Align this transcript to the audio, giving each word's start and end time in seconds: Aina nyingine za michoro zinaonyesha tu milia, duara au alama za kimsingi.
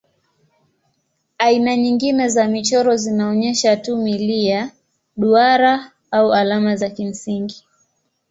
Aina 1.37 1.77
nyingine 1.77 2.27
za 2.29 2.47
michoro 2.47 2.95
zinaonyesha 2.97 3.77
tu 3.77 3.97
milia, 3.97 4.71
duara 5.17 5.91
au 6.11 6.33
alama 6.33 6.75
za 6.75 6.89
kimsingi. 6.89 7.65